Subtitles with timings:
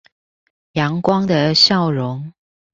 [0.73, 2.33] 陽光的笑容